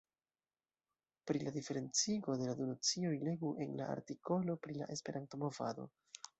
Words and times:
Pri 1.31 1.41
la 1.43 1.53
diferencigo 1.57 2.37
de 2.41 2.49
la 2.49 2.57
du 2.63 2.67
nocioj 2.71 3.13
legu 3.29 3.53
en 3.67 3.79
la 3.83 3.93
artikolo 3.99 4.59
pri 4.67 4.83
la 4.83 4.93
Esperanto-movado. 4.99 5.91